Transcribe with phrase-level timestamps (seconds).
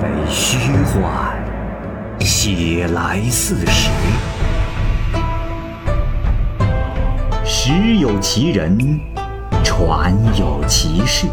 [0.00, 1.36] 被虚幻，
[2.20, 3.90] 写来似实。
[7.44, 8.98] 时有其人，
[9.62, 11.26] 传有其事。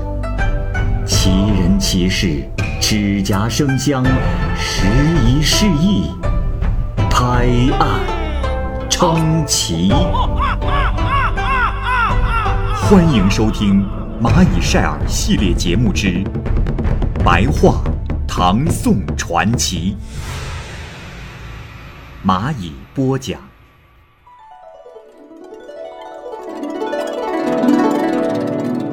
[1.06, 2.44] 其人其事，
[2.82, 4.04] 指甲生香，
[4.58, 4.86] 时
[5.26, 6.12] 移世易，
[7.10, 7.48] 拍
[7.80, 8.02] 案
[8.90, 9.94] 称奇。
[12.76, 13.86] 欢迎收听
[14.22, 16.08] 《蚂蚁晒尔》系列节目之
[17.24, 17.82] 《白话
[18.40, 19.96] 唐宋传奇》，
[22.24, 23.42] 蚂蚁播讲。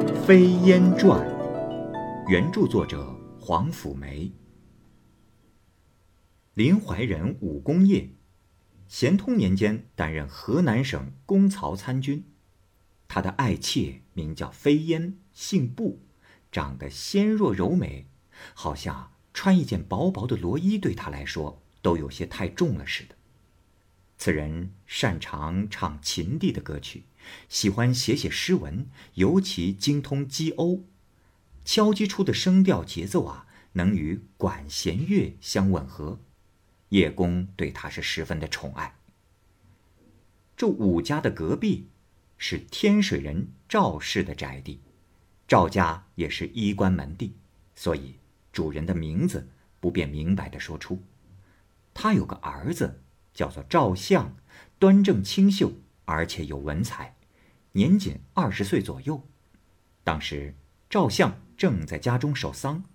[0.25, 1.21] 《飞烟传》，
[2.27, 4.31] 原著作者黄甫梅。
[6.55, 8.09] 林怀仁武功业，
[8.87, 12.25] 咸通年间担任河南省公曹参军。
[13.07, 16.01] 他的爱妾名叫飞烟，姓布，
[16.51, 18.07] 长得纤弱柔美，
[18.55, 23.15] 好像穿一件薄薄的罗衣对他来说都有些太重了似的。
[24.17, 27.03] 此人擅长唱秦地的歌曲，
[27.49, 30.83] 喜欢写写诗文，尤其精通击瓯，
[31.65, 36.21] 敲击出的声调节奏啊，能与管弦乐相吻合。
[36.89, 38.95] 叶公对他是十分的宠爱。
[40.55, 41.89] 这武家的隔壁。
[42.37, 44.81] 是天水人赵氏的宅地，
[45.47, 47.33] 赵家也是衣冠门第，
[47.73, 48.15] 所以
[48.55, 49.49] 主人的名字
[49.81, 51.03] 不便明白的说出。
[51.93, 53.01] 他有个儿子，
[53.33, 54.37] 叫做赵相，
[54.79, 55.73] 端正清秀，
[56.05, 57.17] 而且有文采，
[57.73, 59.27] 年仅二十岁左右。
[60.05, 60.55] 当时
[60.89, 62.85] 赵相正在家中守丧，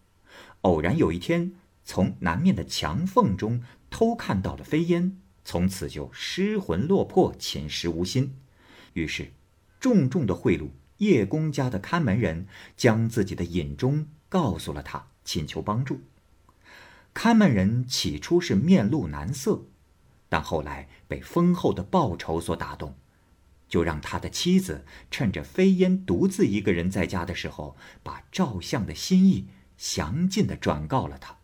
[0.63, 1.53] 偶然有一天
[1.85, 8.35] 从南面的墙缝中偷看到了飞烟，从此就失魂落魄，寝食无心。
[8.95, 9.33] 于是，
[9.79, 12.47] 重重的贿赂叶公家的看门人，
[12.79, 16.01] 将自己的隐衷告诉了他，请求帮助。
[17.15, 19.63] 看门人起初是面露难色，
[20.29, 22.97] 但后来被丰厚的报酬所打动，
[23.69, 29.47] 就让他的妻子趁着飞烟独自一个人在家的时候，把赵相的心意
[29.77, 31.37] 详尽的转告了他。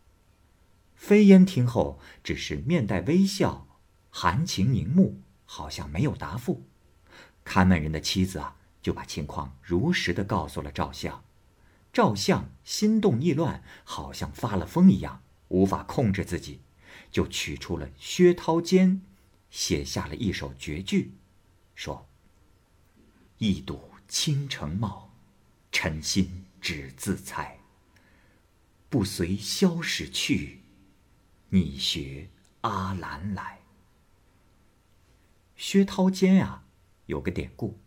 [0.93, 3.69] 飞烟听后，只是面带微笑，
[4.09, 6.67] 含情凝目，好像没有答复。
[7.45, 11.23] 看门人的妻子啊，就把情况如实的告诉了赵相。
[11.97, 16.61] 赵相心动意乱，好像发了疯一样，无法控制自己，
[17.09, 18.99] 就取出了薛涛笺，
[19.49, 21.15] 写下了一首绝句，
[21.73, 22.07] 说
[23.39, 25.11] ：“一睹倾城貌，
[25.71, 27.57] 臣心只自猜。
[28.89, 30.61] 不随萧史去，
[31.49, 32.29] 你学
[32.61, 33.61] 阿兰来。”
[35.57, 36.63] 薛涛笺啊。
[37.07, 37.79] 有个典故，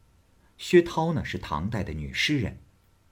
[0.59, 2.59] 薛涛呢是唐代的女诗人，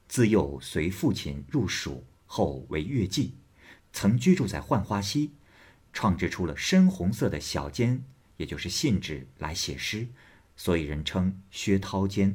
[0.09, 3.33] 自幼随父亲入蜀后为乐妓，
[3.93, 5.33] 曾居住在浣花溪，
[5.93, 8.01] 创制出了深红色的小笺，
[8.39, 10.09] 也就是信纸来写诗，
[10.57, 12.35] 所以人称薛涛笺。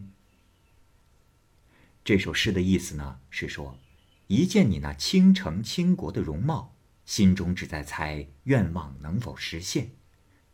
[2.06, 3.80] 这首诗的意思呢是说，
[4.28, 9.92] 一见你那倾城倾国的容貌，心中只在猜愿望能否实现，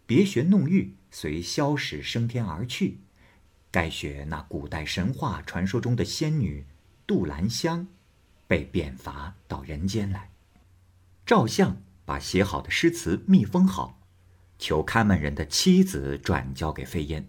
[0.05, 2.99] 别学弄玉，随萧史升天而去。
[3.71, 6.65] 该学那古代神话传说中的仙女
[7.09, 7.87] 杜兰香，
[8.45, 10.29] 被贬罚到人间来。
[11.25, 13.99] 赵相把写好的诗词密封好，
[14.59, 17.27] 求看门人的妻子转交给飞烟。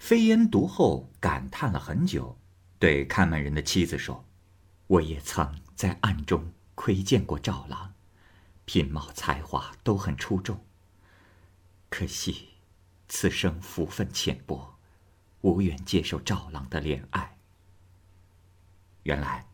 [0.00, 2.36] 飞烟读后感叹了很久，
[2.80, 4.24] 对看门人的妻子说
[4.88, 7.94] ：“我也曾在暗中窥见过赵郎，
[8.64, 10.58] 品貌才华都很出众。
[11.88, 12.48] 可惜
[13.06, 14.74] 此生福分浅薄。”
[15.42, 17.33] 无缘接受赵郎的怜爱。
[19.04, 19.46] 原来，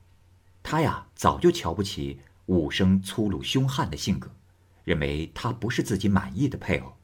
[0.63, 4.35] 他呀早就瞧不起武生粗鲁凶悍的性格，
[4.83, 6.97] 认为他不是自己满意的配偶。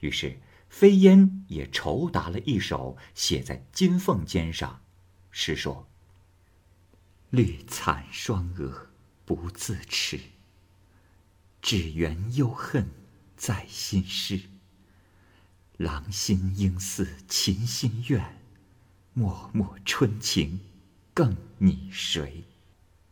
[0.00, 4.82] 于是，飞烟也酬答了一首，写在金凤肩上，
[5.30, 5.88] 诗说
[7.30, 8.88] ：“绿惨双蛾
[9.24, 10.18] 不自持，
[11.60, 12.88] 只缘幽恨
[13.36, 14.40] 在心事。”
[15.76, 18.38] 郎心应似琴心愿，
[19.14, 20.60] 脉脉春情
[21.14, 22.44] 更拟谁？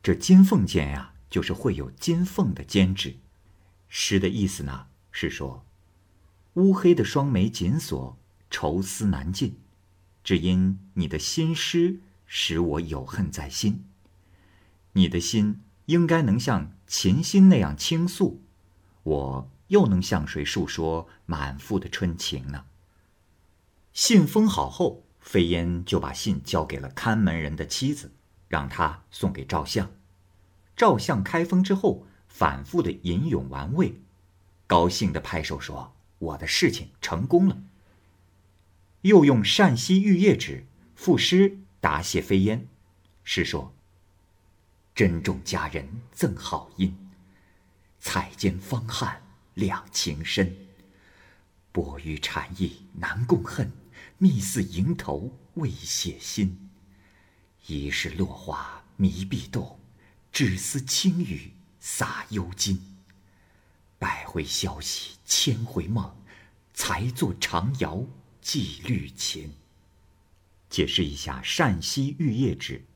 [0.02, 3.16] 这金凤笺呀，就是会有金凤的笺纸。
[3.88, 5.64] 诗的意思呢，是说，
[6.54, 8.16] 乌黑的双眉紧锁，
[8.50, 9.58] 愁思难尽，
[10.22, 13.84] 只因你的心诗使我有恨在心。
[14.92, 18.42] 你的心应该能像琴心那样倾诉，
[19.02, 19.50] 我。
[19.68, 22.64] 又能向谁诉说满腹的春情呢？
[23.92, 28.10] 信封好后，飞烟就把信交给了看门人的妻子，
[28.48, 29.90] 让他送给赵相。
[30.75, 34.00] 赵相开封之后，反复的吟咏玩味，
[34.66, 37.58] 高兴的拍手说：“我的事情成功了。”
[39.02, 40.64] 又用善溪玉叶纸
[40.94, 42.66] 赋诗答谢飞燕，
[43.22, 43.75] 诗说
[44.96, 46.96] ：“珍重佳人赠好音，
[48.00, 49.20] 彩笺芳汉
[49.52, 50.56] 两情深。
[51.70, 53.70] 薄于禅意难共恨，
[54.18, 56.68] 密似蝇头未写心。
[57.66, 59.80] 疑是落花迷碧动，
[60.30, 62.96] 只思轻语洒幽金。
[63.98, 66.14] 百回消息千回梦，
[66.74, 68.04] 才作长谣。”
[68.40, 69.52] 寄绿琴。
[70.70, 72.86] 解释一下善溪玉叶纸。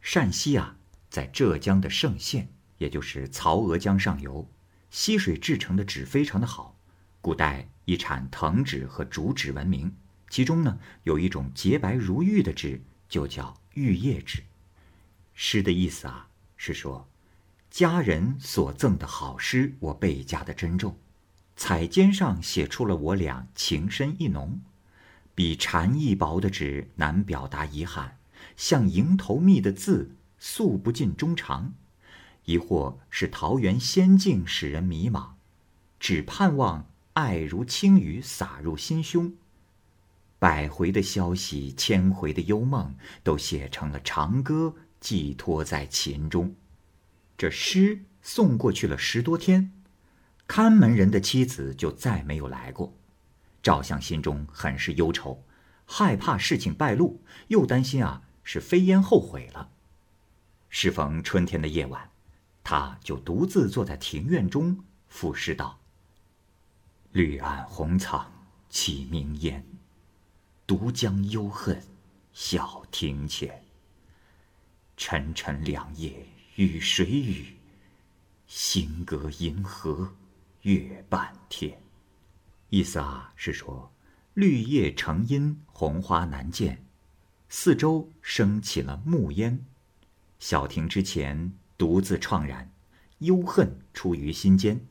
[0.00, 0.78] 善溪啊，
[1.10, 2.48] 在浙江的嵊县，
[2.78, 4.48] 也就是曹娥江上游，
[4.90, 6.78] 溪水制成的纸非常的好。
[7.20, 9.94] 古代以产藤纸和竹纸闻名，
[10.30, 14.44] 其中呢有一种洁白如玉的纸，就叫玉叶纸。
[15.34, 17.08] 诗的意思啊，是说
[17.70, 20.96] 家人所赠的好诗，我倍加的珍重。
[21.56, 24.60] 彩笺上写出了我俩情深意浓。
[25.34, 28.18] 比蝉翼薄的纸难表达遗憾，
[28.56, 31.72] 像蝇头密的字诉不尽衷肠，
[32.44, 35.30] 亦或是桃源仙境使人迷茫，
[35.98, 39.34] 只盼望爱如轻雨洒入心胸。
[40.40, 46.56] 百回的消息，千回的幽梦，都写成了长歌，寄托在琴中。
[47.36, 49.70] 这诗送过去了十多天，
[50.46, 52.96] 看门人的妻子就再没有来过。
[53.62, 55.44] 赵相心中很是忧愁，
[55.84, 59.68] 害怕事情败露，又担心啊是飞燕后悔了。
[60.70, 62.10] 适逢春天的夜晚，
[62.64, 65.78] 他就独自坐在庭院中赋诗道
[67.12, 68.32] ：“绿岸红苍
[68.70, 69.62] 起明烟，
[70.70, 71.82] 独将幽恨
[72.32, 73.64] 晓庭前。
[74.96, 76.24] 沉沉两夜
[76.54, 77.56] 与谁语？
[78.46, 80.14] 星隔银河
[80.62, 81.76] 月半天。”
[82.70, 83.92] 意思啊是说，
[84.34, 86.84] 绿叶成荫，红花难见，
[87.48, 89.64] 四周升起了暮烟，
[90.38, 92.70] 小亭之前独自怆然，
[93.18, 94.86] 忧恨出于心间。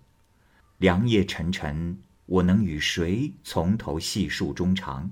[0.80, 5.10] 凉夜沉沉，我能与谁从头细数衷肠？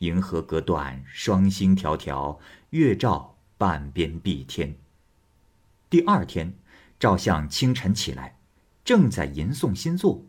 [0.00, 2.38] 银河隔断，双星迢迢，
[2.70, 4.74] 月照半边碧天。
[5.90, 6.54] 第二天，
[6.98, 8.38] 赵相清晨起来，
[8.82, 10.24] 正在吟诵新作。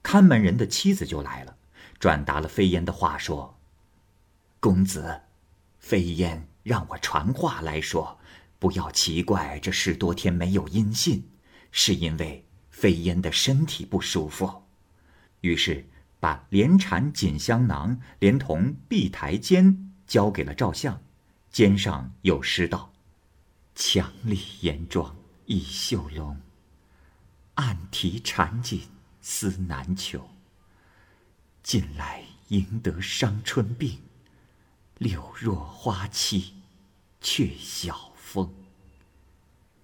[0.00, 1.56] 看门人的妻子就来了，
[1.98, 3.58] 转达了飞燕的话，说
[4.60, 5.22] ：“公子，
[5.80, 8.20] 飞燕让我传话来说，
[8.60, 11.28] 不要奇怪这十多天没有音信，
[11.72, 14.62] 是因为飞燕的身体不舒服。”
[15.42, 15.84] 于是
[16.26, 19.76] 把连缠锦香囊连同碧台笺
[20.08, 21.00] 交给了赵相，
[21.52, 22.92] 笺上有诗道
[23.76, 25.14] ：“墙里严妆
[25.44, 26.40] 一绣笼，
[27.54, 28.82] 暗提缠锦。”
[29.22, 30.28] 思难求。
[31.62, 34.00] 近来赢得伤春病，
[34.98, 36.54] 柳若花期，
[37.20, 38.52] 却晓风。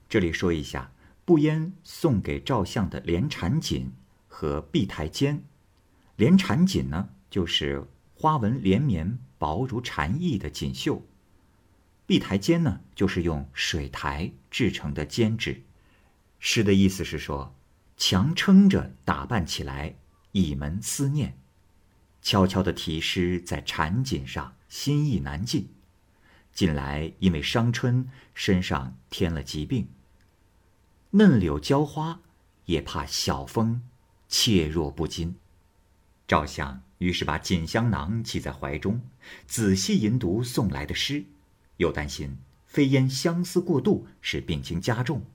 [0.09, 0.91] 这里说一下，
[1.25, 3.93] 不烟送给赵相的连缠锦
[4.27, 5.39] 和碧台笺。
[6.17, 11.03] 连缠锦呢，就是花纹连绵、薄如蝉翼的锦绣；
[12.07, 15.63] 碧台笺呢，就是用水苔制成的笺纸。
[16.39, 17.55] 诗的意思是说。
[17.95, 19.95] 强撑着打扮起来，
[20.33, 21.39] 一门思念，
[22.21, 25.69] 悄悄的题诗在缠锦上，心意难尽。
[26.53, 29.87] 近来因为伤春，身上添了疾病。
[31.11, 32.19] 嫩柳娇花，
[32.65, 33.83] 也怕晓风
[34.27, 35.37] 怯弱不禁。
[36.33, 39.03] 赵相于是把锦香囊系在怀中，
[39.47, 41.27] 仔细吟读送来的诗，
[41.77, 45.27] 又担心飞烟相思过度，使病情加重，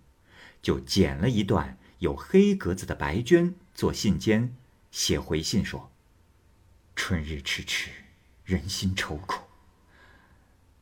[0.60, 1.78] 就剪了一段。
[2.00, 4.50] 有黑格子的白绢做信笺，
[4.90, 5.92] 写回信说
[6.98, 7.92] ：“春日迟迟，
[8.44, 9.44] 人心愁苦。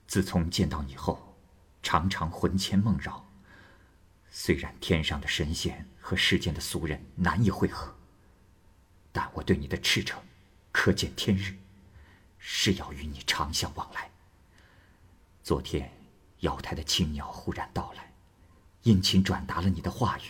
[0.08, 1.36] 自从见到你后，
[1.84, 3.30] 常常魂牵梦绕。
[4.32, 7.95] 虽然天上的神仙和世间的俗人难以会合，
[9.16, 10.22] 但我对你的赤诚，
[10.74, 11.56] 可见天日，
[12.38, 14.12] 是要与你长相往来。
[15.42, 15.90] 昨天，
[16.42, 18.12] 瑶台的青鸟忽然到来，
[18.84, 20.24] 殷勤转达了你的话语。”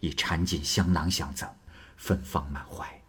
[0.00, 1.50] 以缠锦香囊相赠，
[1.96, 3.00] 芬芳满怀，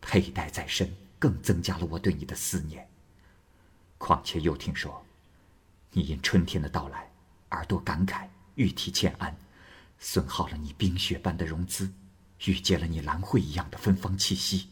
[0.00, 2.90] 佩戴在身，更增加了我对你的思念。
[3.98, 5.06] 况且又听说，
[5.92, 7.08] 你因春天的到来
[7.48, 8.26] 而多感慨，
[8.56, 9.36] 欲提欠安，
[10.00, 11.88] 损耗了你冰雪般的容姿，
[12.44, 14.68] 遇见了你兰蕙一样的芬芳气息，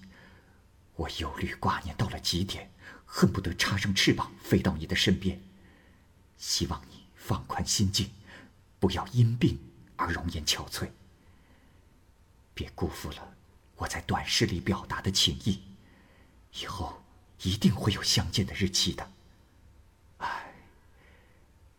[0.97, 2.71] 我忧虑挂念到了极点，
[3.07, 5.41] 恨不得插上翅膀飞到你的身边。
[6.37, 8.11] 希望你放宽心境，
[8.79, 9.59] 不要因病
[9.97, 10.91] 而容颜憔悴。
[12.53, 13.35] 别辜负了
[13.77, 15.63] 我在短诗里表达的情意，
[16.61, 17.03] 以后
[17.43, 19.11] 一定会有相见的日期的。
[20.19, 20.55] 唉，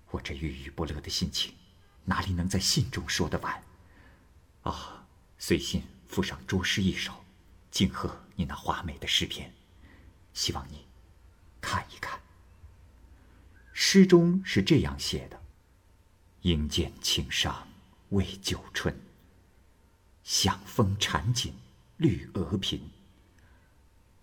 [0.09, 1.53] 我这郁郁不乐的心情，
[2.03, 3.63] 哪里能在信中说得完？
[4.63, 5.04] 啊，
[5.37, 7.13] 随信附上拙诗一首，
[7.69, 9.53] 敬贺你那华美的诗篇，
[10.33, 10.85] 希望你
[11.61, 12.19] 看一看。
[13.73, 15.41] 诗中是这样写的
[16.41, 17.67] ：“应见情伤
[18.09, 18.97] 未久春，
[20.23, 21.53] 响风缠锦
[21.97, 22.79] 绿额颦。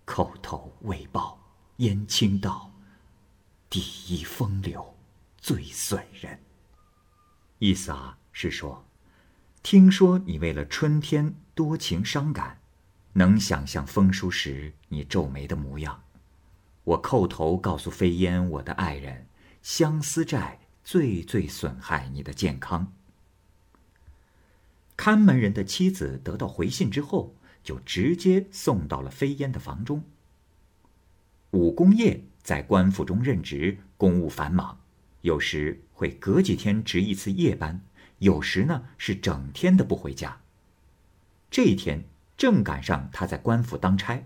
[0.07, 1.38] 叩头未报
[1.76, 2.73] 燕青道，
[3.69, 4.97] 第一风流
[5.38, 6.42] 最损人。”
[7.61, 8.85] 意思啊是说，
[9.62, 12.59] 听说你为了春天多情伤感，
[13.12, 16.02] 能想象风书时你皱眉的模样。
[16.83, 19.26] 我叩头告诉飞烟，我的爱人。
[19.62, 22.92] 相思债最最损害你的健康。
[24.97, 30.02] 看门人的妻子得到回信之后，就直接送到了飞烟的房中。
[31.52, 34.81] 武公业在官府中任职，公务繁忙，
[35.21, 37.81] 有时会隔几天值一次夜班，
[38.23, 40.41] 有时呢是整天的不回家。
[41.50, 42.05] 这一天
[42.37, 44.25] 正赶上他在官府当差，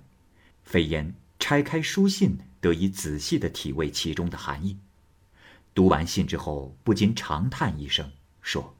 [0.65, 4.79] 飞烟拆开书信，得以仔细的体味其中的含义。
[5.75, 8.13] 读完信之后，不禁长叹一声，
[8.43, 8.77] 说：“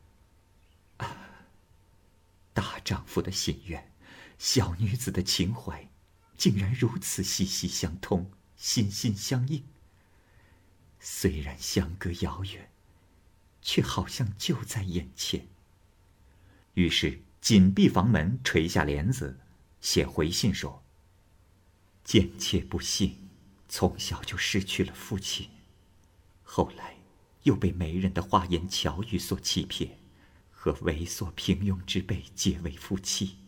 [2.53, 3.91] 大丈夫的心愿，
[4.39, 5.89] 小女子的情怀，
[6.37, 9.65] 竟然如此息息相通，心心相印。
[11.01, 12.71] 虽然相隔遥远，
[13.67, 15.49] 却好像就在眼前。”
[16.75, 19.41] 于是紧闭房门，垂下帘子，
[19.81, 20.85] 写回信说
[22.05, 23.29] ：“贱妾不幸，
[23.69, 25.49] 从小就失去了父亲。”
[26.45, 26.97] 后来，
[27.43, 29.99] 又被媒人的花言巧语所欺骗，
[30.53, 33.39] 和猥琐平庸之辈结为夫妻。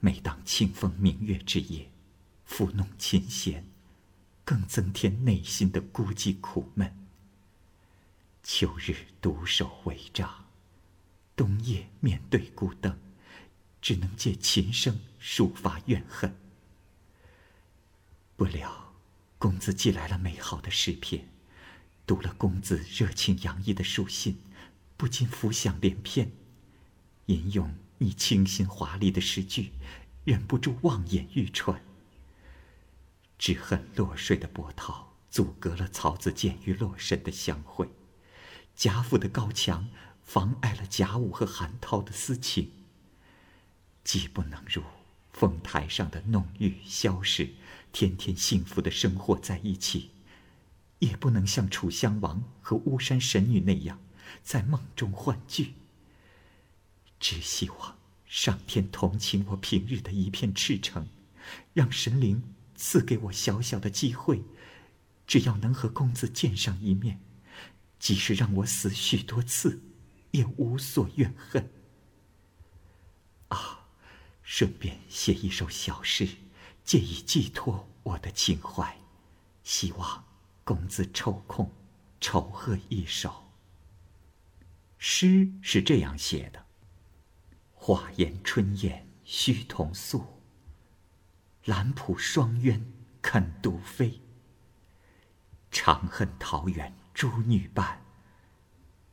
[0.00, 1.90] 每当清风明月之夜，
[2.46, 3.66] 抚弄琴弦，
[4.44, 7.03] 更增添内心的孤寂苦闷。
[8.46, 10.44] 秋日独守帷帐，
[11.34, 13.00] 冬夜面对孤灯，
[13.80, 16.36] 只能借琴声抒发怨恨。
[18.36, 18.92] 不料，
[19.38, 21.26] 公子寄来了美好的诗篇。
[22.06, 24.38] 读了公子热情洋溢的书信，
[24.98, 26.30] 不禁浮想联翩，
[27.26, 29.72] 吟咏你清新华丽的诗句，
[30.24, 31.82] 忍不住望眼欲穿。
[33.38, 37.88] 只恨落水的波涛阻隔了曹子建与洛神的相会，
[38.76, 39.88] 贾府的高墙
[40.22, 42.70] 妨碍了贾武和韩涛的私情。
[44.02, 44.82] 既不能如
[45.32, 47.54] 凤台上的浓郁消逝，
[47.92, 50.10] 天天幸福的生活在一起。
[51.00, 54.00] 也不能像楚襄王和巫山神女那样，
[54.42, 55.74] 在梦中欢聚。
[57.20, 61.06] 只希望上天同情我平日的一片赤诚，
[61.74, 62.42] 让神灵
[62.74, 64.42] 赐给我小小的机会，
[65.26, 67.20] 只要能和公子见上一面，
[67.98, 69.80] 即使让我死许多次，
[70.32, 71.70] 也无所怨恨。
[73.48, 73.86] 啊，
[74.42, 76.28] 顺便写一首小诗，
[76.84, 78.98] 借以寄托我的情怀，
[79.62, 80.24] 希望。
[80.66, 81.70] 公子抽空，
[82.22, 83.44] 酬贺一首。
[84.96, 86.64] 诗是这样写的：
[87.74, 90.24] 花颜春燕须同宿，
[91.66, 92.80] 兰浦双鸳
[93.20, 94.22] 肯独飞。
[95.70, 98.02] 长恨桃源诸女伴，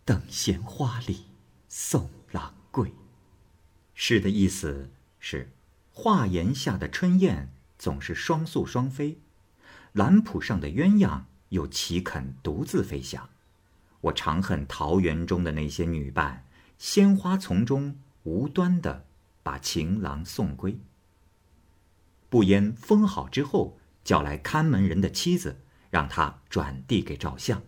[0.03, 1.27] 等闲花里
[1.69, 2.91] 送郎归。
[3.93, 4.89] 诗的意思
[5.19, 5.51] 是：
[5.91, 9.19] 画檐下的春燕总是双宿双飞，
[9.93, 11.21] 兰浦上的鸳鸯。
[11.49, 13.29] 又岂肯独自飞翔？
[13.99, 16.45] 我常恨桃源中的那些女伴，
[16.77, 19.05] 鲜花丛中无端的
[19.43, 20.79] 把情郎送归。
[22.29, 27.61] 不言封好之后，叫来看门人的妻子，让他转递给赵相。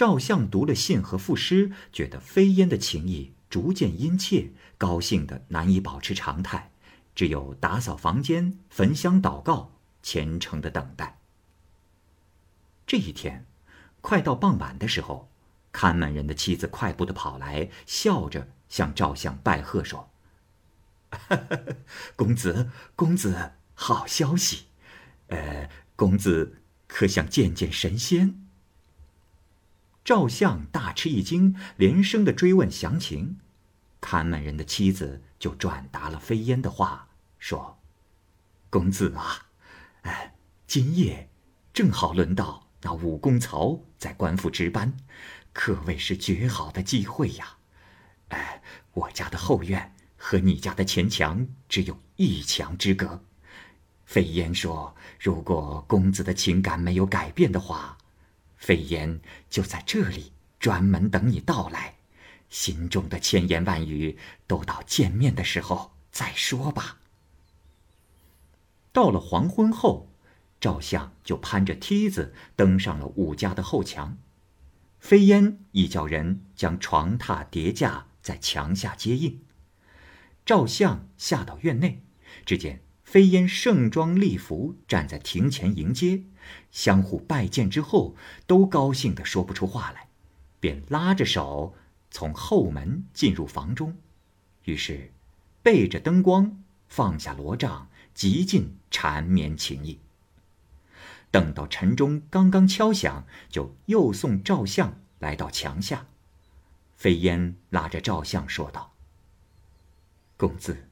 [0.00, 6.70] 赵相读了信和赋诗，觉得飞烟的情意逐渐殷切，高兴的难以保持常态，
[7.14, 11.18] 只有打扫房间、焚香祷告，虔诚的等待。
[12.86, 13.44] 这一天，
[14.00, 15.28] 快到傍晚的时候，
[15.70, 20.08] 看门人的妻子快步的跑来，笑着向赵相拜贺说
[22.16, 24.64] ：“公子，公子，好消息！
[25.26, 28.40] 呃，公子可想见见神仙？”
[30.04, 33.38] 赵相大吃一惊，连声的追问详情。
[34.00, 37.78] 看门人的妻子就转达了飞烟的话，说
[38.70, 39.46] ：“公子啊，
[40.02, 40.34] 哎，
[40.66, 41.28] 今夜
[41.72, 44.96] 正好轮到。”那武功曹在官府值班，
[45.52, 47.58] 可谓是绝好的机会呀！
[48.28, 48.62] 哎，
[48.94, 53.22] 我家的后院和你家的前墙只有一墙之隔。
[54.06, 57.98] 飞燕说：“如果公子的情感没有改变的话，
[58.60, 61.96] 飞燕就在这里专门等你到来。
[62.50, 66.98] 心中的千言万语，都到见面的时候再说吧。”
[68.92, 70.10] 到了黄昏后，
[70.60, 74.18] 赵相就攀着梯子登上了武家的后墙。
[74.98, 79.40] 飞燕一叫人将床榻叠架在墙下接应。
[80.44, 82.02] 赵相下到院内，
[82.44, 82.82] 只见。
[83.02, 86.22] 飞燕盛装丽服站在庭前迎接，
[86.70, 88.14] 相互拜见之后，
[88.46, 90.08] 都高兴的说不出话来，
[90.58, 91.74] 便拉着手
[92.10, 93.96] 从后门进入房中。
[94.64, 95.12] 于是，
[95.62, 99.98] 背着灯光，放下罗帐，极尽缠绵情意。
[101.30, 106.06] 等到晨钟刚刚敲响，就又送赵相来到墙下。
[106.96, 108.92] 飞烟拉着赵相说道
[110.36, 110.88] ：“公子，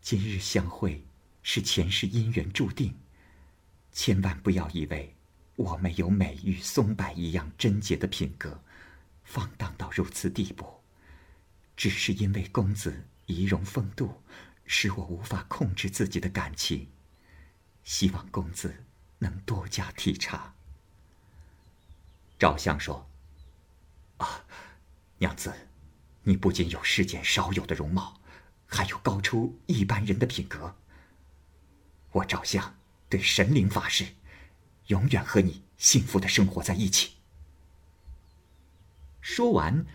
[0.00, 1.04] 今日相会。”
[1.46, 2.94] 是前世姻缘注定，
[3.94, 5.14] 千万不要以为
[5.54, 8.60] 我没有美玉松柏一样贞洁的品格，
[9.22, 10.80] 放荡到如此地步，
[11.76, 14.20] 只是因为公子仪容风度，
[14.66, 16.88] 使我无法控制自己的感情。
[17.84, 18.84] 希望公子
[19.20, 20.54] 能多加体察。
[22.36, 23.08] 赵相说
[24.18, 24.44] ：“啊，
[25.18, 25.54] 娘子，
[26.24, 28.20] 你不仅有世间少有的容貌，
[28.66, 30.74] 还有高出一般人的品格。”
[32.10, 32.76] 我赵相
[33.14, 34.06] 对神灵发誓，
[34.88, 37.12] 永远和你幸福的生活在一起。
[39.20, 39.86] 说完，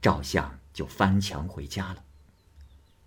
[0.00, 2.04] 赵相就翻墙回家了。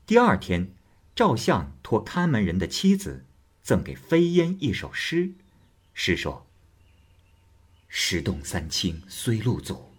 [0.06, 0.76] 第二天，
[1.16, 3.26] 赵相托看门人的妻子
[3.64, 5.36] 赠给飞燕一首诗，
[5.94, 6.46] 诗说
[7.88, 9.94] ：“石洞三清虽路阻，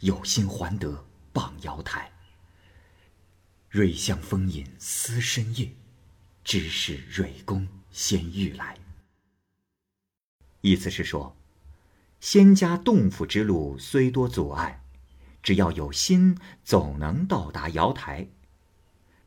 [0.00, 2.10] 有心还得傍瑶台。
[3.70, 5.70] 瑞香风饮思深夜。”
[6.42, 8.76] 知是瑞公先欲来。
[10.60, 11.34] 意思是说，
[12.20, 14.84] 仙家洞府之路虽多阻碍，
[15.42, 18.28] 只要有心，总能到达瑶台。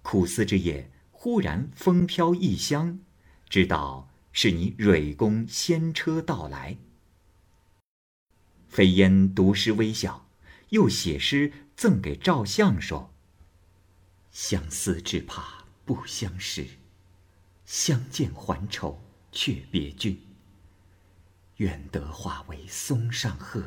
[0.04, 3.00] 苦思之夜，忽然风飘异香，
[3.50, 6.78] 知道是你蕊宫仙车到来。
[8.68, 10.30] 飞烟读诗微笑，
[10.70, 13.12] 又写诗赠给赵相说
[14.30, 16.68] ：“相思只怕不相识。”
[17.70, 19.00] 相见还愁
[19.32, 20.20] 却别君。
[21.58, 23.64] 愿得化为松上鹤，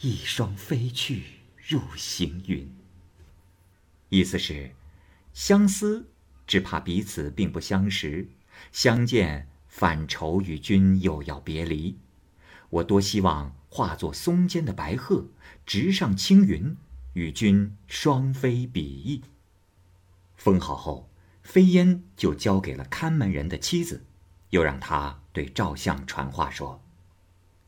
[0.00, 1.22] 一双飞去
[1.56, 2.68] 入行云。
[4.08, 4.72] 意思是，
[5.32, 6.10] 相思
[6.48, 8.28] 只怕彼此并不相识，
[8.72, 11.96] 相见反愁与君又要别离。
[12.70, 15.28] 我多希望化作松间的白鹤，
[15.64, 16.76] 直上青云，
[17.12, 19.22] 与君双飞比翼。
[20.34, 21.08] 封好后。
[21.46, 24.04] 飞燕就交给了看门人的妻子，
[24.50, 26.82] 又让他对赵相传话说：“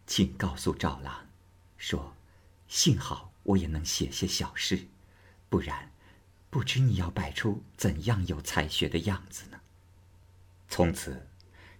[0.04, 1.28] 请告诉赵郎，
[1.76, 2.16] 说，
[2.66, 4.88] 幸好我也能写些小诗，
[5.48, 5.92] 不然，
[6.50, 9.60] 不知你要摆出怎样有才学的样子呢。”
[10.68, 11.28] 从此，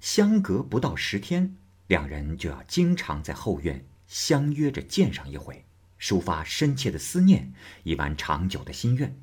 [0.01, 1.57] 相隔不到十天，
[1.89, 5.65] 两人就要经常在后院相约着见上一回，
[5.99, 9.21] 抒发深切的思念，以完长久的心愿。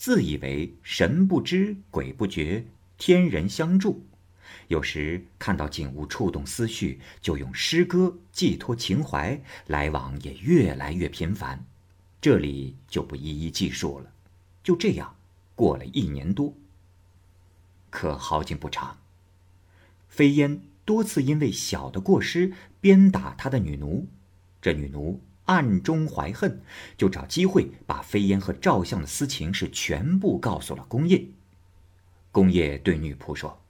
[0.00, 2.64] 自以为神不知鬼不觉，
[2.96, 4.06] 天人相助。
[4.68, 11.66] 有时看到景物触动思绪，就用诗歌寄托情怀，来往也越来越频繁。
[12.18, 14.10] 这里就不一一记述了。
[14.62, 15.16] 就这样
[15.54, 16.54] 过了一年多。
[17.90, 18.96] 可好景不长，
[20.08, 24.08] 飞燕多次因为小的过失鞭打他的女奴，
[24.62, 25.20] 这女奴。
[25.50, 26.62] 暗中怀恨，
[26.96, 31.26] 就找机会把飞燕和赵相的私情是全部告诉了宫业。
[32.30, 33.60] 宫业对女仆说：“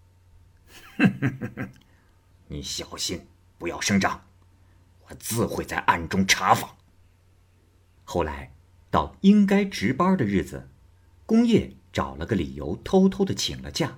[2.49, 4.21] 你小心，不要声张，
[5.09, 6.77] 我自会在暗中查访。”
[8.05, 8.53] 后来
[8.91, 10.69] 到应该值班的日子，
[11.25, 13.97] 宫业找了个理由偷偷的请了假。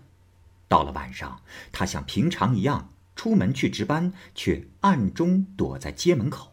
[0.68, 1.42] 到了晚上，
[1.72, 6.51] 他像平常一样出门去值班，却暗中躲在街门口。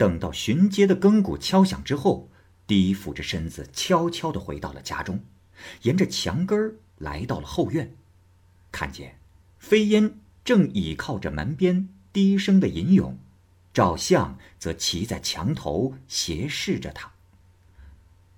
[0.00, 2.30] 等到巡街的更鼓敲响之后，
[2.66, 5.22] 低俯着身子，悄悄地回到了家中，
[5.82, 7.94] 沿着墙根儿来到了后院，
[8.72, 9.18] 看见
[9.58, 13.18] 飞烟正倚靠着门边低声的吟咏，
[13.74, 17.12] 赵相则骑在墙头斜视着他。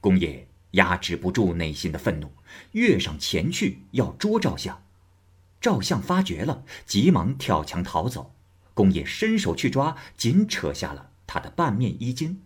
[0.00, 2.32] 公爷压制不住内心的愤怒，
[2.72, 4.82] 跃上前去要捉赵相，
[5.60, 8.34] 赵相发觉了，急忙跳墙逃走，
[8.74, 11.10] 公爷伸手去抓，紧扯下了。
[11.32, 12.42] 他的半面衣襟，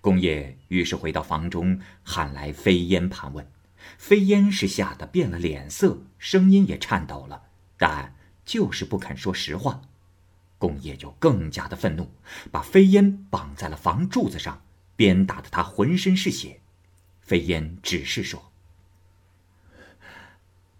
[0.00, 3.48] 公爷于是回到房中，喊来飞烟盘问。
[3.96, 7.44] 飞烟是吓得变了脸色，声音也颤抖了，
[7.78, 9.82] 但就是不肯说实话。
[10.58, 12.10] 公爷就更加的愤怒，
[12.50, 14.64] 把飞烟绑在了房柱子上，
[14.96, 16.60] 鞭打得他浑身是血。
[17.20, 18.50] 飞烟只是说：“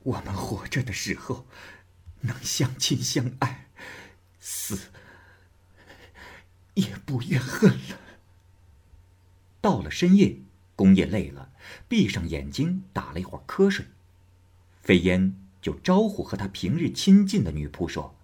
[0.03, 1.47] 我们活着的时候，
[2.23, 3.69] 能相亲相爱，
[4.41, 4.91] 死
[7.13, 7.99] 不怨恨了。”
[9.61, 10.39] 到了深夜，
[10.75, 11.53] 公爷累了，
[11.87, 13.85] 闭上眼睛打了一会儿瞌睡。
[14.81, 18.17] 飞烟就招呼和他平日亲近的女仆说：“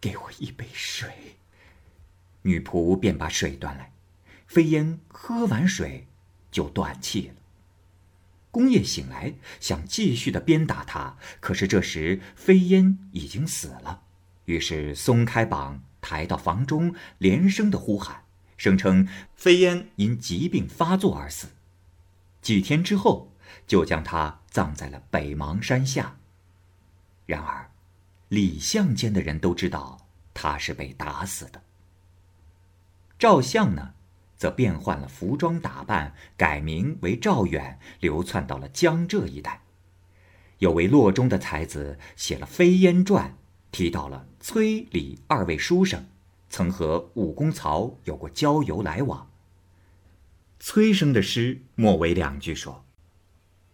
[0.00, 1.36] 给我一杯水。”
[2.42, 3.92] 女仆便把水端来。
[4.46, 6.06] 飞烟喝完水，
[6.50, 7.34] 就断气了。
[8.50, 14.02] 公爷醒来，想继续的鞭打他，可是这时飞烟已经死了，
[14.46, 18.22] 于是松开绑，抬到房中，连声的呼喊。
[18.56, 21.48] 声称飞烟因疾病发作而死，
[22.40, 23.32] 几天之后
[23.66, 26.16] 就将他葬在了北邙山下。
[27.26, 27.72] 然而，
[28.28, 31.60] 李相间的人都知道他是被打死的。
[33.18, 33.94] 赵相呢，
[34.36, 39.62] 则变换了服装打扮，改名为赵远，流窜到了江浙一带。
[40.58, 43.30] 有位洛中的才子写了《飞烟传》，
[43.72, 46.06] 提到了崔李二位书生。
[46.48, 49.28] 曾和武功曹有过交游来往。
[50.60, 52.84] 崔生的诗末尾两句说：“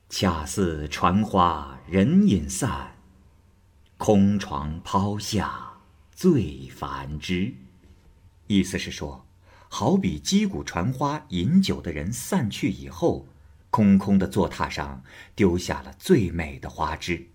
[0.08, 2.96] 恰似传花人影散，
[3.98, 5.74] 空床抛下
[6.10, 7.52] 醉繁枝。”
[8.48, 9.26] 意思是说，
[9.68, 13.26] 好比击鼓传花饮酒的人散去以后，
[13.68, 15.04] 空空的坐榻上
[15.34, 17.28] 丢下了最美的花枝。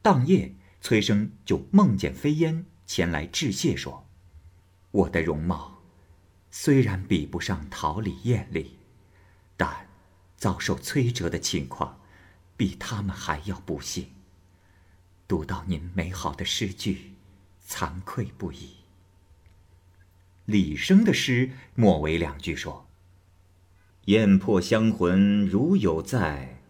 [0.00, 4.06] 当夜，崔生就梦见飞烟前来致谢，说。
[4.90, 5.78] 我的容貌，
[6.50, 8.76] 虽然比不上桃李艳丽，
[9.56, 9.88] 但
[10.36, 11.98] 遭受摧折的情况，
[12.54, 14.08] 比他们还要不幸。
[15.26, 17.14] 读到您美好的诗句，
[17.66, 18.74] 惭愧不已。
[20.44, 22.86] 李生的诗末尾两句说
[24.04, 26.60] ：“燕破香魂如有在，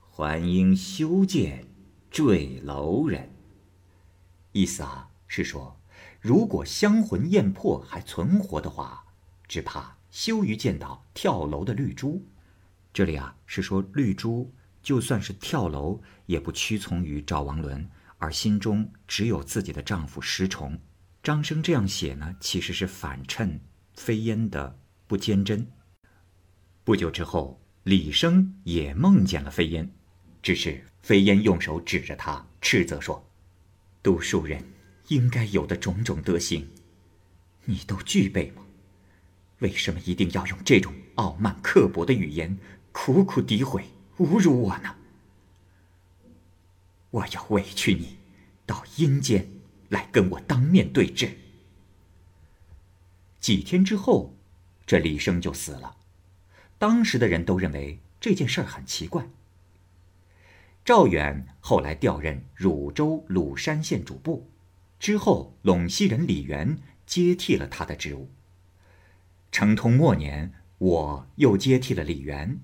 [0.00, 1.64] 还应修建
[2.10, 3.30] 坠楼人。”
[4.56, 5.78] 意思啊，是说。
[6.18, 9.04] 如果香魂艳魄还存活的话，
[9.46, 12.24] 只怕羞于见到跳楼的绿珠。
[12.92, 14.50] 这里啊是说绿珠
[14.82, 20.76] 就算是跳楼，也不屈从于赵王伦，而心中只有自己的丈夫石崇。
[21.22, 23.60] 张生这样写呢，其实是反衬
[23.94, 25.70] 飞烟的不坚贞。
[26.82, 29.92] 不久之后，李生也梦见了飞烟，
[30.42, 33.22] 只是飞烟用手指着他，斥责说
[34.06, 34.62] ：“读书人。”
[35.08, 36.68] 应该有的种种德行，
[37.64, 38.62] 你都具备吗？
[39.60, 42.58] 为什么一定要用这种傲慢刻薄的语言，
[42.90, 43.84] 苦苦诋毁、
[44.18, 44.96] 侮辱我呢？
[47.12, 48.16] 我要委屈你，
[48.66, 49.48] 到阴间
[49.90, 51.38] 来跟我当面对质。
[53.38, 54.34] 几天之后，
[54.84, 55.98] 这李生就死了。
[56.78, 59.28] 当时的人都认为这件事儿很奇怪。
[60.86, 64.48] 赵远后来调任汝州鲁山县主簿。
[65.00, 68.30] 之后，陇西人李元接替了他的职务。
[69.50, 72.60] 成通末年，我又接替了李元，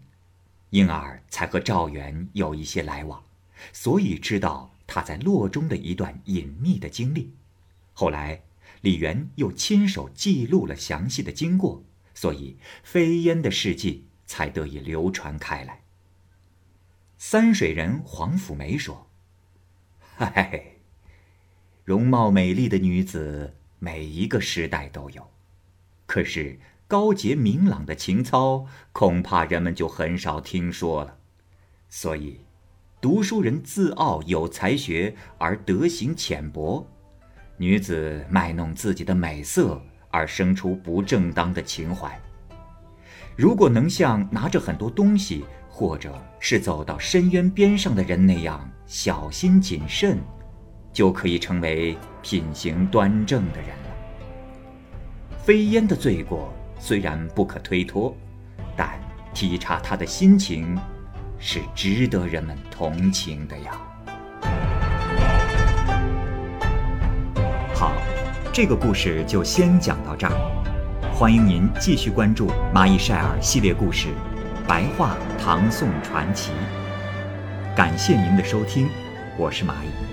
[0.71, 3.25] 因而才和赵元有一些来往，
[3.73, 7.33] 所以知道他在洛中的一段隐秘的经历。
[7.93, 8.43] 后来，
[8.83, 11.83] 李元又亲手记录了详细的经过，
[12.15, 15.82] 所以飞烟的事迹才得以流传开来。
[17.25, 19.07] 三水人黄甫梅说
[20.19, 20.61] ：“嗨。”
[21.85, 25.31] 容貌美丽的女子，每一个时代都有，
[26.05, 26.59] 可是
[26.89, 31.17] 高洁明朗的情操，恐怕人们就很少听说了。
[31.89, 32.41] 所以，
[33.01, 36.85] 读书人自傲有才学而德行浅薄，
[37.57, 39.81] 女子卖弄自己的美色
[40.11, 42.21] 而生出不正当的情怀。
[43.37, 50.19] 如果能像拿着很多东西，或者是走到深渊边上的人那样小心谨慎。
[50.93, 55.35] 就可以成为品行端正的人了。
[55.43, 58.15] 飞烟的罪过虽然不可推脱，
[58.77, 59.01] 但
[59.33, 60.79] 体察他的心情，
[61.39, 63.81] 是值得人们同情的呀。
[67.75, 67.95] 好，
[68.53, 70.35] 这个故事就先讲到这儿，
[71.15, 74.09] 欢迎您继续关注《蚂蚁晒尔》系列故事
[74.67, 76.53] 《白话唐宋传奇》。
[77.77, 78.89] 感谢您的收听，
[79.37, 80.12] 我是蚂蚁。